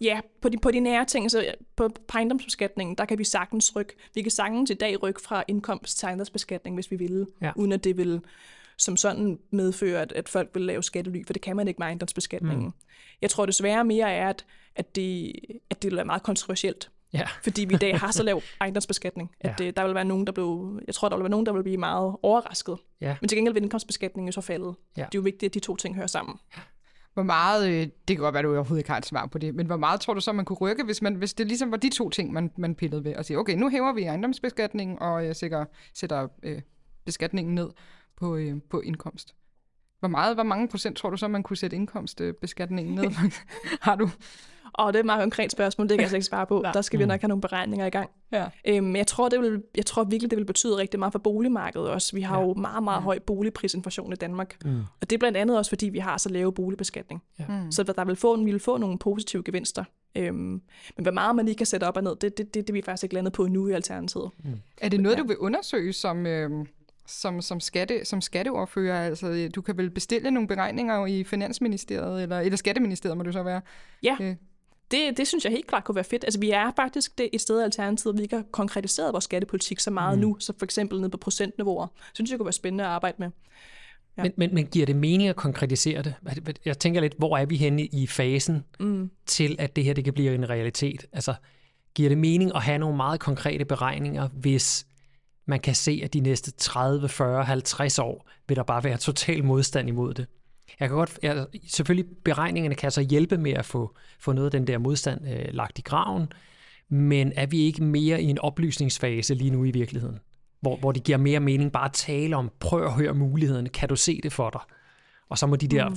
[0.00, 3.76] Ja, på de, på de nære ting, så på, på ejendomsbeskatningen, der kan vi sagtens
[3.76, 3.94] rykke.
[4.14, 7.52] Vi kan sagtens i dag rykke fra indkomst til ejendomsbeskatning, hvis vi ville, Ja.
[7.56, 8.20] uden at det vil
[8.76, 11.86] som sådan medføre, at, at folk vil lave skattely, for det kan man ikke med
[11.86, 12.64] ejendomsbeskatningen.
[12.66, 12.72] Mm.
[13.22, 14.44] Jeg tror desværre mere er, at,
[14.76, 15.32] at, det,
[15.70, 17.26] at det vil være meget kontroversielt, Ja.
[17.42, 19.64] fordi vi i dag har så lav ejendomsbeskatning, at Ja.
[19.64, 19.70] ja.
[19.70, 21.76] der vil være nogen, der blev, jeg tror, der vil være nogen, der vil blive
[21.76, 22.76] meget overrasket.
[23.00, 23.16] Ja.
[23.20, 24.74] Men til gengæld vil indkomstbeskatningen jo så faldet.
[24.96, 25.00] Ja.
[25.02, 26.36] Det er jo vigtigt, at de to ting hører sammen.
[27.18, 29.38] Hvor meget, øh, det kan godt være, at du overhovedet ikke har et svar på
[29.38, 31.70] det, men hvor meget tror du så, man kunne rykke, hvis, man, hvis det ligesom
[31.70, 34.98] var de to ting, man, man pillede ved, og sige, okay, nu hæver vi ejendomsbeskatningen,
[34.98, 36.60] og jeg sætter, sætter øh,
[37.04, 37.68] beskatningen ned
[38.16, 39.34] på, øh, på indkomst.
[39.98, 43.30] Hvor, meget, hvor mange procent tror du så, man kunne sætte indkomstbeskatningen ned?
[43.86, 44.10] har du?
[44.72, 46.62] Og det er et meget konkret spørgsmål, det kan jeg slet ikke svare på.
[46.74, 48.10] Der skal vi nok have nogle beregninger i gang.
[48.32, 48.46] Ja.
[48.66, 51.88] Øhm, jeg, tror, det vil, jeg tror virkelig, det vil betyde rigtig meget for boligmarkedet
[51.88, 52.16] også.
[52.16, 52.42] Vi har Ja.
[52.42, 52.48] ja.
[52.48, 54.56] jo meget, meget høj boligprisinflation i Danmark.
[54.64, 54.80] Mm.
[55.00, 57.22] Og det er blandt andet også, fordi vi har så lave boligbeskatning.
[57.38, 57.44] Ja.
[57.48, 57.72] Mm.
[57.72, 59.84] Så der vil få, vi vil få nogle positive gevinster.
[60.16, 60.62] Øhm, men
[61.02, 62.82] hvor meget man lige kan sætte op og ned, det, det, det, det er vi
[62.82, 64.30] faktisk ikke landet på nu i Alternativet.
[64.80, 65.22] Er det noget, Ja.
[65.22, 66.50] du vil undersøge som, øh,
[67.06, 69.06] som, som, skatte, som skatteordfører?
[69.06, 73.42] Altså, du kan vel bestille nogle beregninger i Finansministeriet, eller, eller Skatteministeriet må det så
[73.42, 73.60] være?
[74.02, 74.36] Ja, Øh.
[74.90, 76.24] Det, det synes jeg helt klart kunne være fedt.
[76.24, 79.80] Altså, vi er faktisk det, et sted i Alternativet, vi ikke har konkretiseret vores skattepolitik
[79.80, 80.22] så meget mm.
[80.24, 81.86] nu, så for eksempel ned på procentniveauer.
[82.12, 83.30] synes jeg kunne være spændende at arbejde med.
[84.16, 84.22] Ja.
[84.22, 86.14] Men, men, men giver det mening at konkretisere det?
[86.64, 89.10] Jeg tænker lidt, hvor er vi henne i fasen Mm.
[89.26, 91.06] til, at det her det kan blive en realitet?
[91.12, 91.34] Altså,
[91.94, 94.86] giver det mening at have nogle meget konkrete beregninger, hvis
[95.46, 99.44] man kan se, at de næste 30, 40, 50 år vil der bare være total
[99.44, 100.26] modstand imod det?
[100.80, 104.50] Jeg kan godt, jeg, selvfølgelig beregningerne kan så hjælpe med at få, få noget af
[104.50, 106.32] den der modstand øh, lagt i graven,
[106.88, 110.18] men er vi ikke mere i en oplysningsfase lige nu i virkeligheden?
[110.60, 113.88] Hvor, hvor det giver mere mening bare at tale om, prøv at høre mulighederne, kan
[113.88, 114.60] du se det for dig?
[115.28, 115.96] Og så må de der mm.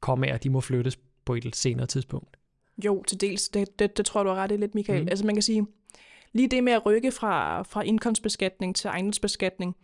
[0.00, 2.36] komme af, de må flyttes på et senere tidspunkt.
[2.84, 3.48] Jo, til dels.
[3.48, 5.02] Det, det, det tror jeg, du har ret i lidt, Michael.
[5.02, 5.08] Mm.
[5.08, 5.66] Altså man kan sige,
[6.32, 9.76] lige det med at rykke fra, fra indkomstbeskatning til ejendomsbeskatning,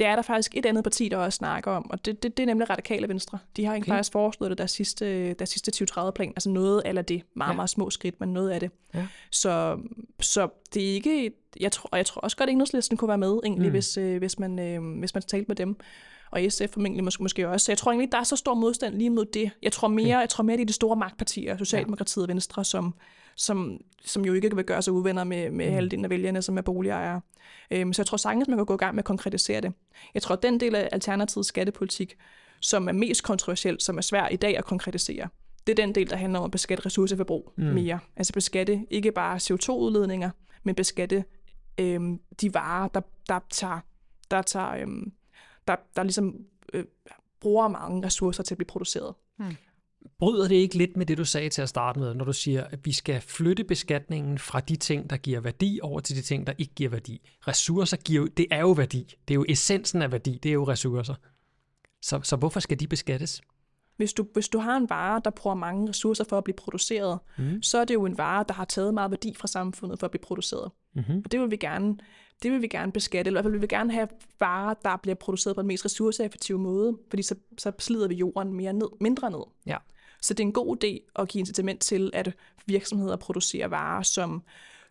[0.00, 2.42] det er der faktisk et andet parti, der også snakker om, og det, det, det
[2.42, 3.38] er nemlig Radikale Venstre.
[3.56, 3.96] De har egentlig Okay.
[3.98, 7.56] faktisk foreslået det deres sidste, deres sidste 2030-plan, altså noget eller det, meget, Ja.
[7.56, 8.70] meget små skridt, men noget af det.
[8.94, 9.06] Ja.
[9.30, 9.78] Så,
[10.20, 13.18] så det er ikke, jeg tror, og jeg tror også godt, at enhedslisten kunne være
[13.18, 13.72] med, egentlig, Mm.
[13.72, 15.76] hvis, øh, hvis, man, øh, hvis man talte med dem.
[16.30, 17.64] Og SF formentlig måske, måske også.
[17.64, 19.50] Så jeg tror egentlig, ikke, der er så stor modstand lige mod det.
[19.62, 22.94] Jeg tror mere, jeg tror mere det er de store magtpartier, Socialdemokratiet og Venstre, som,
[23.40, 25.70] som, som jo ikke vil gøre sig uvenner med, med Mm.
[25.70, 25.74] mm.
[25.74, 27.20] halvdelen af vælgerne, som er boligejere.
[27.70, 29.72] Øhm, så jeg tror sagtens, man kan gå i gang med at konkretisere det.
[30.14, 32.16] Jeg tror, at den del af Alternativets skattepolitik
[32.60, 35.28] som er mest kontroversiel, som er svær i dag at konkretisere.
[35.66, 37.64] Det er den del, der handler om at beskatte ressourceforbrug mm.
[37.64, 37.98] mere.
[38.16, 40.30] Altså beskatte ikke bare CO2-udledninger,
[40.62, 41.24] men beskatte
[41.78, 43.80] øhm, de varer, der, der tager,
[44.30, 45.12] der, tager øhm,
[45.68, 46.34] der, der ligesom
[46.72, 46.84] øh,
[47.40, 49.14] bruger mange ressourcer til at blive produceret.
[49.36, 49.56] Hmm.
[50.20, 52.64] Bryder det ikke lidt med det, du sagde til at starte med, når du siger,
[52.64, 56.46] at vi skal flytte beskatningen fra de ting, der giver værdi, over til de ting,
[56.46, 57.20] der ikke giver værdi?
[57.48, 59.14] Ressourcer giver det er jo værdi.
[59.28, 61.14] Det er jo essensen af værdi, det er jo ressourcer.
[62.02, 63.40] Så, så hvorfor skal de beskattes?
[63.96, 67.18] Hvis du, hvis du har en vare, der bruger mange ressourcer for at blive produceret,
[67.38, 67.62] mm.
[67.62, 70.10] så er det jo en vare, der har taget meget værdi fra samfundet for at
[70.10, 70.70] blive produceret.
[70.94, 71.22] Mm-hmm.
[71.24, 71.96] Og det vil vi gerne
[72.42, 74.08] det vil vi gerne beskatte, eller i hvert fald vil vi gerne have
[74.40, 78.52] varer, der bliver produceret på den mest ressourceeffektive måde, fordi så, så slider vi jorden
[78.52, 79.42] mere ned, mindre ned.
[79.66, 79.76] Ja.
[80.22, 82.32] Så det er en god idé at give incitament til, at
[82.66, 84.42] virksomheder producerer varer, som,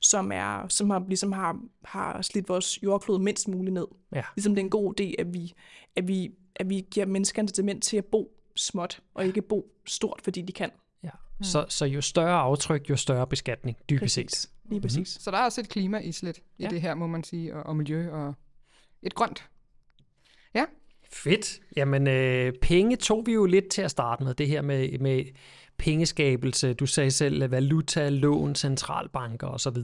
[0.01, 3.87] som, er, som har, ligesom har, har slidt vores jordklode mindst muligt ned.
[4.15, 4.23] Ja.
[4.35, 5.53] Ligesom det er en god idé, at vi,
[5.95, 10.19] at vi, at vi giver mennesker incitament til at bo småt, og ikke bo stort,
[10.23, 10.71] fordi de kan.
[11.03, 11.09] Ja.
[11.37, 11.43] Mm.
[11.43, 14.49] Så, så jo større aftryk, jo større beskatning, dybest set.
[14.69, 14.97] Lige præcis.
[14.97, 15.05] Mm-hmm.
[15.05, 16.67] Så der er også et klima i slet i ja.
[16.69, 18.33] det her, må man sige, og, og miljø og
[19.01, 19.49] et grønt.
[20.53, 20.65] Ja.
[21.11, 21.59] Fedt.
[21.75, 25.23] Jamen, øh, penge tog vi jo lidt til at starte med, det her med, med
[25.77, 26.73] pengeskabelse.
[26.73, 29.77] Du sagde selv valuta, lån, centralbanker osv.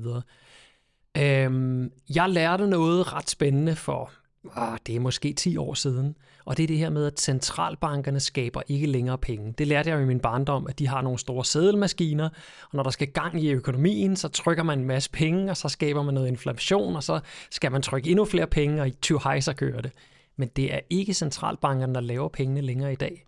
[1.18, 4.12] Øhm, jeg lærte noget ret spændende for,
[4.56, 8.20] ah, det er måske 10 år siden, og det er det her med, at centralbankerne
[8.20, 9.54] skaber ikke længere penge.
[9.58, 12.30] Det lærte jeg jo i min barndom, at de har nogle store sædelmaskiner,
[12.64, 15.70] og når der skal gang i økonomien, så trykker man en masse penge, og så
[15.70, 17.20] skaber man noget inflation, og så
[17.52, 19.92] skal man trykke endnu flere penge, og i 20 hejser kører det.
[20.38, 23.26] Men det er ikke centralbankerne, der laver pengene længere i dag.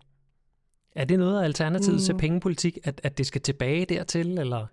[0.96, 2.04] Er det noget af alternativet mm.
[2.04, 4.66] til pengepolitik, at, at det skal tilbage dertil, eller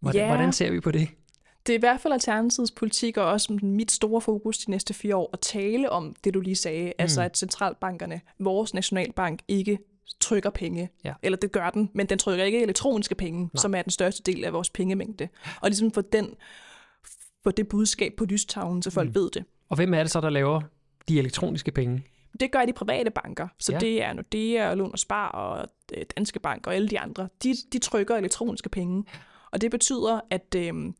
[0.00, 0.28] hvordan, yeah.
[0.28, 1.08] hvordan ser vi på det?
[1.66, 5.16] Det er i hvert fald Alternativets politik, og også mit store fokus de næste fire
[5.16, 6.92] år, at tale om det, du lige sagde, mm.
[6.98, 9.78] altså at centralbankerne, vores nationalbank, ikke
[10.20, 10.90] trykker penge.
[11.04, 11.14] Ja.
[11.22, 13.50] Eller det gør den, men den trykker ikke elektroniske penge, Nej.
[13.60, 15.28] som er den største del af vores pengemængde.
[15.60, 16.34] Og ligesom få, den,
[17.44, 19.14] få det budskab på lystavlen, så folk mm.
[19.14, 19.44] ved det.
[19.68, 20.60] Og hvem er det så, der laver
[21.08, 22.04] de elektroniske penge?
[22.40, 23.48] Det gør de private banker.
[23.58, 23.78] Så ja.
[23.78, 27.28] det er Nordea, og Lån og Spar og øh, Danske Bank og alle de andre.
[27.42, 29.04] De, de trykker elektroniske penge.
[29.50, 30.92] Og det betyder, at øh,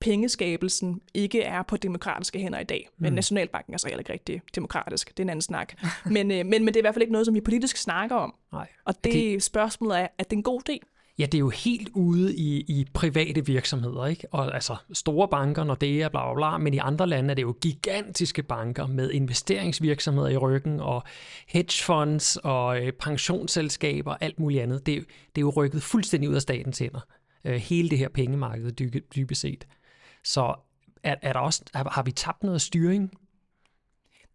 [0.00, 2.88] pengeskabelsen ikke er på demokratiske hænder i dag.
[2.98, 3.14] Men mm.
[3.14, 5.08] Nationalbanken er så heller ikke rigtig demokratisk.
[5.08, 5.72] Det er en anden snak.
[6.04, 8.16] men, øh, men, men det er i hvert fald ikke noget, som vi politisk snakker
[8.16, 8.34] om.
[8.52, 8.68] Nej.
[8.84, 10.78] Og det, det spørgsmålet er, at det er en god idé?
[11.18, 14.26] Ja, det er jo helt ude i, i private virksomheder, ikke?
[14.30, 17.34] Og altså store banker, når det er bla, bla bla, men i andre lande er
[17.34, 21.02] det jo gigantiske banker med investeringsvirksomheder i ryggen og
[21.48, 24.86] hedgefonds og øh, pensionsselskaber og alt muligt andet.
[24.86, 24.98] Det,
[25.34, 27.00] det er jo rykket fuldstændig ud af statens hænder.
[27.44, 28.72] Øh, hele det her pengemarked
[29.14, 29.66] dybest set.
[30.24, 30.54] Så
[31.02, 33.10] er, er der også, har, har vi tabt noget styring?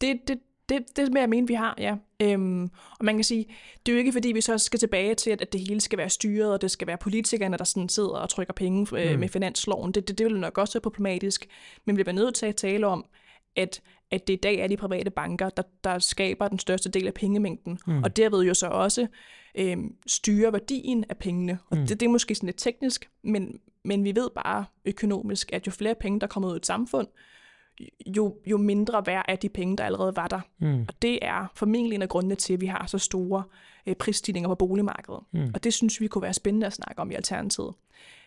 [0.01, 0.39] Det, det,
[0.69, 1.95] det, det med jeg mener, vi har, ja.
[2.21, 2.63] Øhm,
[2.99, 3.45] og man kan sige,
[3.85, 5.97] det er jo ikke fordi, vi så skal tilbage til, at, at det hele skal
[5.97, 9.19] være styret, og det skal være politikerne, der sådan sidder og trykker penge øh, mm.
[9.19, 9.91] med finansloven.
[9.91, 11.47] Det, det, det vil nok også være problematisk.
[11.85, 13.05] Men vi bliver nødt til at tale om,
[13.55, 17.07] at, at det i dag er de private banker, der, der skaber den største del
[17.07, 18.03] af pengemængden, mm.
[18.03, 19.07] og derved jo så også
[19.55, 19.77] øh,
[20.07, 21.59] styre værdien af pengene.
[21.69, 21.87] Og mm.
[21.87, 25.71] det, det er måske sådan lidt teknisk, men, men vi ved bare økonomisk, at jo
[25.71, 27.07] flere penge, der kommer ud i et samfund,
[28.05, 30.41] jo, jo mindre værd er de penge, der allerede var der.
[30.59, 30.85] Mm.
[30.87, 33.43] Og det er formentlig en af grundene til, at vi har så store
[33.85, 35.19] øh, prisstigninger på boligmarkedet.
[35.31, 35.51] Mm.
[35.53, 37.73] Og det synes vi kunne være spændende at snakke om i Alternativet.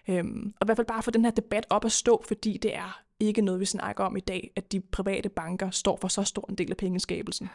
[0.08, 2.76] Øhm, og i hvert fald bare få den her debat op at stå, fordi det
[2.76, 6.22] er ikke noget, vi snakker om i dag, at de private banker står for så
[6.22, 7.50] stor en del af pengeskabelsen.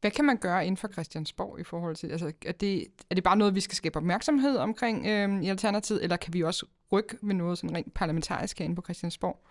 [0.00, 3.24] Hvad kan man gøre inden for Christiansborg i forhold til, altså er det, er det
[3.24, 7.16] bare noget, vi skal skabe opmærksomhed omkring øh, i Alternativet, eller kan vi også rykke
[7.22, 9.46] ved noget sådan rent parlamentarisk herinde på Christiansborg?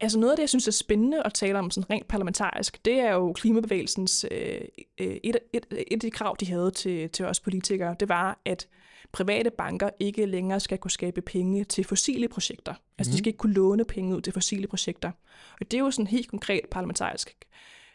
[0.00, 2.94] Altså noget af det, jeg synes er spændende at tale om sådan rent parlamentarisk, det
[2.94, 4.60] er jo klimabevægelsens, øh,
[4.98, 8.68] et, et, et af de krav, de havde til, til os politikere, det var, at
[9.12, 12.72] private banker ikke længere skal kunne skabe penge til fossile projekter.
[12.72, 13.04] Altså mm-hmm.
[13.04, 13.18] de mhm.
[13.18, 15.10] skal ikke kunne låne penge ud til fossile projekter.
[15.60, 17.36] Og det er jo sådan helt konkret parlamentarisk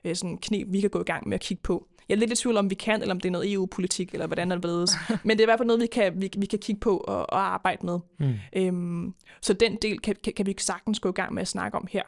[0.03, 1.87] øh, sådan knep, vi kan gå i gang med at kigge på.
[2.09, 4.27] Jeg er lidt i tvivl om, vi kan, eller om det er noget EU-politik, eller
[4.27, 4.63] hvordan det
[5.23, 7.17] Men det er i hvert fald noget, vi kan, vi, vi kan kigge på og,
[7.17, 7.99] og arbejde med.
[8.19, 8.33] Mm.
[8.55, 11.77] Øhm, så den del kan, kan, kan vi sagtens gå i gang med at snakke
[11.77, 12.03] om her.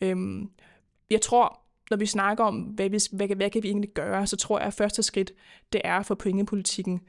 [0.00, 0.50] Øhm,
[1.10, 4.36] jeg tror, når vi snakker om, hvad, vi, hvad, hvad kan vi egentlig gøre, så
[4.36, 5.32] tror jeg, at første skridt,
[5.72, 7.00] det er at få pengepolitikken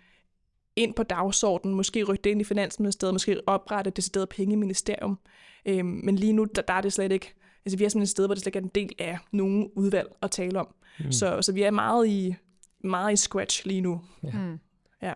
[0.75, 5.19] ind på dagsordenen, måske rykke det ind i Finansministeriet, måske oprette et decideret pengeministerium.
[5.65, 8.09] Øhm, men lige nu, der, der er det slet ikke Altså vi er sådan et
[8.09, 10.75] sted, hvor det slet ikke er en del af nogen udvalg at tale om.
[10.99, 11.11] Mm.
[11.11, 12.35] Så, så vi er meget i,
[12.83, 14.01] meget i scratch lige nu.
[14.23, 14.31] Ja.
[14.31, 14.59] Mm.
[15.01, 15.13] ja.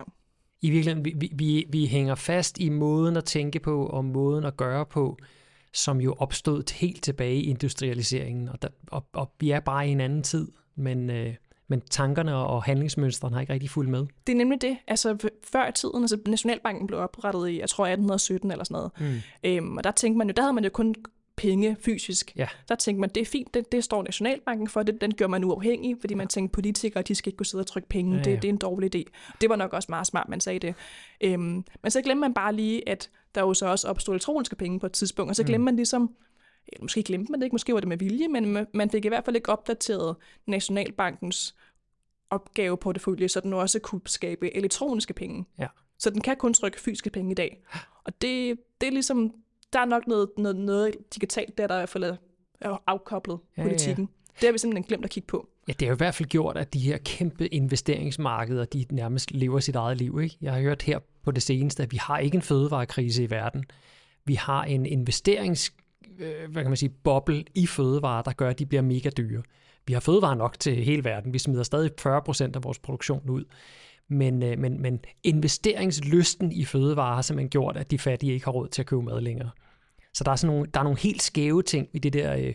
[0.62, 4.56] I virkeligheden, vi, vi, vi hænger fast i måden at tænke på, og måden at
[4.56, 5.18] gøre på,
[5.72, 9.90] som jo opstod helt tilbage i industrialiseringen, og, der, og, og vi er bare i
[9.90, 11.34] en anden tid, men, øh,
[11.68, 14.06] men tankerne og handlingsmønstrene har ikke rigtig fulgt med.
[14.26, 14.76] Det er nemlig det.
[14.86, 18.90] Altså før i tiden, altså Nationalbanken blev oprettet i, jeg tror 1817 eller sådan noget.
[19.00, 19.20] Mm.
[19.44, 20.94] Øhm, og der tænkte man jo, der havde man jo kun
[21.36, 22.32] penge fysisk.
[22.36, 22.48] Ja.
[22.68, 25.44] Der tænkte man, det er fint, det, det står Nationalbanken for, det, den gør man
[25.44, 28.22] uafhængig, fordi man tænkte, politikere, de skal ikke gå sidde og trykke penge, Ja.
[28.22, 29.02] Det, det er en dårlig idé.
[29.40, 30.74] Det var nok også meget smart, man sagde det.
[31.20, 34.80] Øhm, men så glemte man bare lige, at der jo så også opstod elektroniske penge
[34.80, 35.64] på et tidspunkt, og så glemte mm.
[35.64, 36.14] man ligesom,
[36.68, 39.04] eller måske glemte man det ikke, måske var det med vilje, men ma- man fik
[39.04, 40.16] i hvert fald ikke opdateret
[40.46, 41.54] Nationalbankens
[42.30, 45.44] opgaveportefølje, så den også kunne skabe elektroniske penge.
[45.58, 45.66] Ja.
[45.98, 47.64] Så den kan kun trykke fysiske penge i dag.
[48.04, 49.32] Og det, det er ligesom,
[49.74, 52.16] der er nok noget, noget, noget digitalt der, der i hvert fald er-
[52.86, 53.68] afkoblet Ja, ja, ja.
[53.68, 54.08] politikken.
[54.40, 55.48] Det har vi simpelthen glemt at kigge på.
[55.68, 59.30] Ja, det har jo i hvert fald gjort, at de her kæmpe investeringsmarkeder, de nærmest
[59.30, 60.20] lever sit eget liv.
[60.22, 60.36] Ikke?
[60.40, 63.64] Jeg har hørt her på det seneste, at vi har ikke en fødevarekrise i verden.
[64.24, 65.72] Vi har en investerings
[66.18, 69.42] øh, hvad kan man sige, boble i fødevarer, der gør, at de bliver mega dyre.
[69.86, 71.32] Vi har fødevarer nok til hele verden.
[71.32, 73.44] Vi smider stadig 40 procent af vores produktion ud.
[74.08, 78.52] Men, øh, men, men investeringslysten i fødevarer har simpelthen gjort, at de fattige ikke har
[78.52, 79.50] råd til at købe mad længere.
[80.14, 82.54] Så der er, sådan nogle, der er nogle helt skæve ting i det der, øh,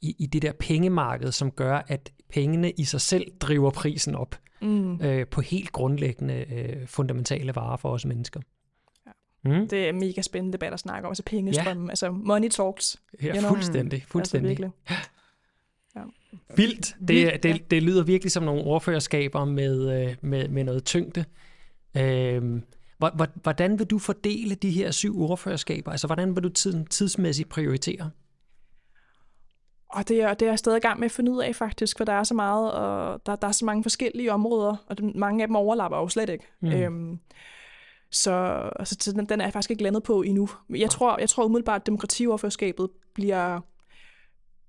[0.00, 4.36] i, i det der pengemarked, som gør, at pengene i sig selv driver prisen op
[4.62, 5.00] Mm.
[5.02, 8.40] øh, på helt grundlæggende øh, fundamentale varer for os mennesker.
[9.44, 9.68] Mm?
[9.68, 11.10] Det er mega spændende debat at snakke om.
[11.10, 11.90] Altså pengestrømmen, ja.
[11.90, 12.96] altså money talks.
[13.22, 13.48] Ja, you know.
[13.48, 14.04] fuldstændig.
[14.08, 14.50] fuldstændig.
[14.50, 14.70] Altså virkelig.
[16.56, 16.96] Vildt.
[17.00, 17.36] Det, Vildt, ja.
[17.36, 21.24] det, det lyder virkelig som nogle ordførerskaber med, øh, med, med noget tyngde.
[21.96, 22.62] Øhm,
[23.42, 25.90] hvordan vil du fordele de her syv ordførerskaber?
[25.90, 28.10] Altså, hvordan vil du tiden, tidsmæssigt prioritere?
[29.88, 31.96] Og det er, det er jeg stadig i gang med at finde ud af faktisk,
[31.98, 35.42] for der er så meget, og der, der er så mange forskellige områder, og mange
[35.42, 36.46] af dem overlapper jo slet ikke.
[36.60, 36.68] Mm.
[36.68, 37.18] Øhm,
[38.10, 38.32] så
[38.78, 40.48] altså, så den, den er jeg faktisk ikke landet på endnu.
[40.68, 43.60] Men Jeg tror, jeg tror umiddelbart, at demokratioverførskabet bliver...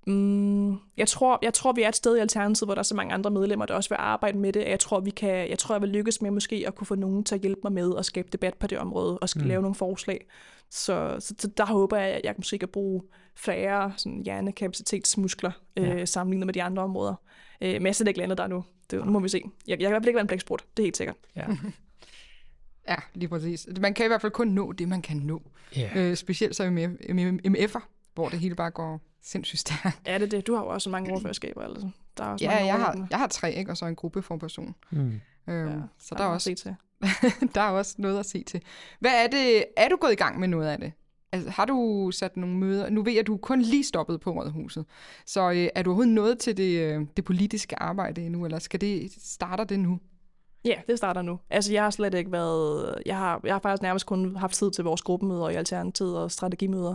[0.06, 2.94] Mm, jeg, tror, jeg tror, vi er et sted i Alternativet, hvor der er så
[2.94, 4.64] mange andre medlemmer, der også vil arbejde med det.
[4.68, 7.24] Jeg tror, vi kan, jeg tror, jeg vil lykkes med måske at kunne få nogen
[7.24, 9.48] til at hjælpe mig med at skabe debat på det område, og skal Mm.
[9.48, 10.26] lave nogle forslag.
[10.70, 13.02] Så, så, så der håber jeg, at jeg måske kan bruge
[13.36, 15.94] færre sådan, hjernekapacitetsmuskler Ja.
[15.94, 17.14] øh, sammenlignet med de andre områder.
[17.60, 18.64] Øh, men jeg er ikke landet der nu.
[18.90, 19.42] Det, nu må vi se.
[19.66, 21.16] Jeg, jeg kan i hvert fald ikke være en blæksprut, det er helt sikkert.
[21.36, 21.46] Ja.
[22.88, 23.68] Ja, lige præcis.
[23.80, 25.42] Man kan i hvert fald kun nå det, man kan nå.
[25.76, 25.90] Ja.
[25.96, 26.88] Øh, specielt så med
[27.46, 27.80] MF'er,
[28.14, 30.00] hvor det hele bare går sindssygt stærkt.
[30.04, 30.46] Er det det?
[30.46, 31.62] Du har jo også mange ordførerskaber.
[31.62, 31.88] Altså.
[32.16, 33.70] Der er også Ja, mange jeg har, jeg har tre, ikke?
[33.70, 34.74] og så en gruppeforperson.
[34.90, 35.20] Mm.
[35.48, 36.74] Øhm, Ja, så der er, også, til.
[37.54, 38.62] der er også noget at se til.
[39.00, 39.64] Hvad er det?
[39.76, 40.92] Er du gået i gang med noget af det?
[41.32, 42.90] Altså, har du sat nogle møder?
[42.90, 44.84] Nu ved jeg, at du kun lige stoppet på Rådhuset.
[45.26, 48.80] Så øh, er du overhovedet nået til det, øh, det politiske arbejde endnu, eller skal
[48.80, 50.00] det, starter det nu?
[50.64, 51.38] Ja, det starter nu.
[51.50, 52.94] Altså, jeg har slet ikke været...
[53.06, 56.30] Jeg har, jeg har faktisk nærmest kun haft tid til vores gruppemøder i Alternativet og
[56.30, 56.94] strategimøder.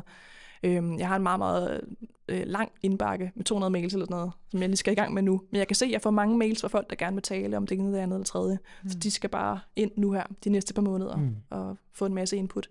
[0.64, 1.82] Øhm, jeg har en meget, meget
[2.28, 5.14] øh, lang indbakke med 200 mails eller sådan noget, som jeg lige skal i gang
[5.14, 5.42] med nu.
[5.52, 7.58] Men jeg kan se, at jeg får mange mails fra folk, der gerne vil tale
[7.58, 8.60] om det ene, det andet eller tredje.
[8.84, 8.90] Mm.
[8.90, 11.36] Så de skal bare ind nu her, de næste par måneder, Mm.
[11.50, 12.70] og få en masse input.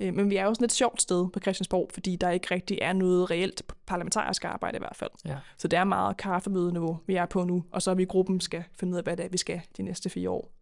[0.00, 2.78] Øh, men vi er jo sådan et sjovt sted på Christiansborg, fordi der ikke rigtig
[2.82, 5.10] er noget reelt parlamentarisk arbejde i hvert fald.
[5.24, 5.36] Ja.
[5.58, 8.40] Så det er meget kaffemødeniveau, vi er på nu, og så er vi i gruppen
[8.40, 10.52] skal finde ud af, hvad det er, vi skal de næste fire år.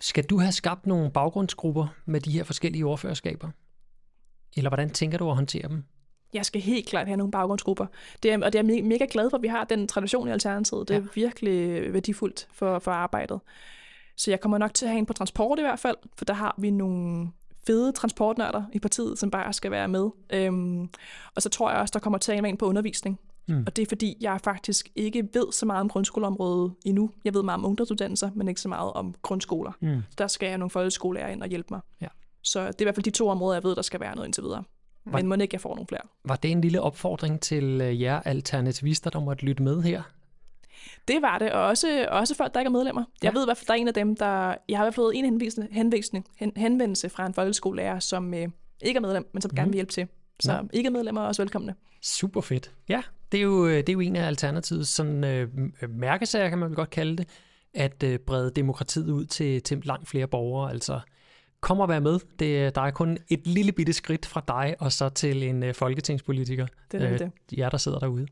[0.00, 3.50] Skal du have skabt nogle baggrundsgrupper med de her forskellige ordførerskaber?
[4.56, 5.84] Eller hvordan tænker du at håndtere dem?
[6.34, 7.86] Jeg skal helt klart have nogle baggrundsgrupper.
[8.22, 10.28] Det er, og det er jeg me- mega glad for, at vi har den tradition
[10.28, 10.88] i Alternativet.
[10.88, 11.06] Det er Ja.
[11.14, 13.40] virkelig værdifuldt for, for arbejdet.
[14.16, 16.34] Så jeg kommer nok til at have en på transport i hvert fald, for der
[16.34, 17.28] har vi nogle
[17.66, 20.08] fede transportnørder i partiet, som bare skal være med.
[20.32, 20.80] Øhm,
[21.34, 23.18] og så tror jeg også, der kommer til at være en på undervisning.
[23.48, 23.62] Mm.
[23.66, 27.10] Og det er fordi, jeg faktisk ikke ved så meget om grundskoleområdet endnu.
[27.24, 29.72] Jeg ved meget om ungdomsuddannelser, men ikke så meget om grundskoler.
[29.80, 30.02] Mm.
[30.10, 31.80] Så der skal jeg have nogle folkeskolelærer ind og hjælpe mig.
[32.00, 32.06] Ja.
[32.48, 34.26] Så det er i hvert fald de to områder, jeg ved, der skal være noget
[34.26, 34.64] indtil videre.
[35.04, 36.00] Men må ikke, jeg får nogle flere.
[36.24, 40.02] Var det en lille opfordring til øh, jer alternativister, der måtte lytte med her?
[41.08, 43.04] Det var det, og også, også folk, der ikke er medlemmer.
[43.22, 43.38] Jeg Ja.
[43.38, 44.54] ved i hvert fald, der er en af dem, der...
[44.68, 48.34] Jeg har i hvert fald fået en henvisning, henvisning, hen, henvendelse fra en folkeskolelærer, som
[48.34, 48.48] øh,
[48.82, 49.72] ikke er medlem, men som gerne Mhm.
[49.72, 50.06] vil hjælpe til.
[50.40, 50.60] Så Ja.
[50.72, 51.74] ikke er medlemmer er også velkomne.
[52.02, 52.70] Super fedt.
[52.88, 55.48] Ja, det er jo, øh, det er jo en af Alternativets sådan, øh,
[55.88, 57.28] mærkesager, kan man vel godt kalde det,
[57.74, 60.70] at øh, brede demokratiet ud til, til langt flere borgere.
[60.70, 61.00] Altså,
[61.60, 62.18] kom og vær med.
[62.38, 65.74] Det, der er kun et lille bitte skridt fra dig og så til en øh,
[65.74, 66.66] folketingspolitiker.
[66.92, 67.58] Det er nemlig det.
[67.58, 68.26] Jer, der sidder derude.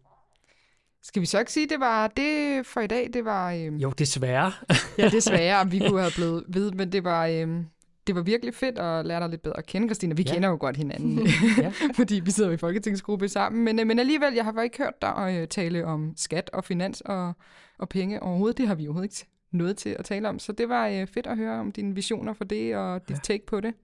[1.02, 3.10] Skal vi så ikke sige, at det var det for i dag?
[3.12, 4.52] Det var, øhm, Jo, desværre.
[4.98, 7.66] ja, desværre, om vi kunne have blevet ved, men det var, øhm,
[8.06, 10.14] det var virkelig fedt at lære dig lidt bedre at kende, Christina.
[10.14, 10.30] Vi Ja.
[10.30, 10.34] ja.
[10.34, 11.26] kender jo godt hinanden,
[11.58, 11.72] Ja.
[11.96, 13.64] fordi vi sidder i folketingsgruppe sammen.
[13.64, 16.64] Men, øh, men alligevel, jeg har bare ikke hørt dig øh, tale om skat og
[16.64, 17.32] finans og,
[17.78, 18.58] og penge overhovedet.
[18.58, 19.14] Det har vi overhovedet ikke
[19.56, 20.38] noget til at tale om.
[20.38, 23.20] Så det var øh, fedt at høre om dine visioner for det og dit Ja.
[23.22, 23.74] take på det.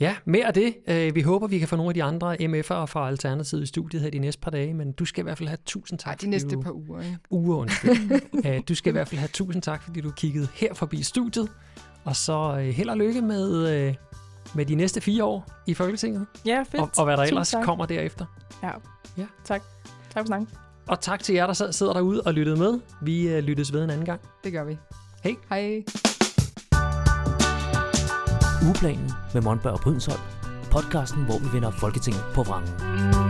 [0.00, 0.76] Ja, mere af det.
[0.88, 4.02] Øh, Vi håber, vi kan få nogle af de andre MF'ere fra Alternativet i studiet
[4.02, 6.10] her de næste par dage, men du skal i hvert fald have tusind tak.
[6.12, 6.60] Ej, de næste du...
[6.62, 7.18] par uger, ikke?
[7.30, 8.62] uger, undskyld.
[8.68, 11.48] Du skal i hvert fald have tusind tak, fordi du kiggede her forbi studiet.
[12.04, 13.94] Og så øh, held og lykke med, øh,
[14.54, 16.82] med de næste fire år i Folketinget, Ja, fedt.
[16.82, 17.64] og, og hvad der Tusind ellers tak.
[17.64, 18.26] kommer derefter.
[18.62, 18.70] Ja.
[19.18, 19.26] Ja.
[19.44, 19.62] Tak.
[20.10, 20.48] Tak for snakken.
[20.88, 22.80] Og tak til jer, der sidder derude og lyttede med.
[23.02, 24.20] Vi øh, lyttes ved en anden gang.
[24.44, 24.78] Det gør vi.
[25.24, 25.34] Hej.
[25.48, 25.84] Hej.
[28.66, 30.20] Ugeplanen med Monberg og Brydensholt.
[30.70, 33.25] Podcasten, hvor vi vender Folketinget på vrangen.